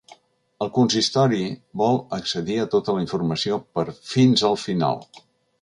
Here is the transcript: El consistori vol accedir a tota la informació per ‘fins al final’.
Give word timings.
El 0.65 0.71
consistori 0.77 1.41
vol 1.83 2.01
accedir 2.19 2.57
a 2.63 2.67
tota 2.73 2.97
la 2.97 3.05
informació 3.07 3.63
per 3.79 3.87
‘fins 4.15 4.49
al 4.51 4.63
final’. 4.67 5.07